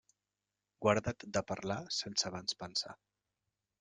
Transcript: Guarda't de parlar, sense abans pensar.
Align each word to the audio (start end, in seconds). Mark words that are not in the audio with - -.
Guarda't 0.85 1.25
de 1.37 1.43
parlar, 1.51 1.77
sense 1.99 2.29
abans 2.31 2.59
pensar. 2.63 2.97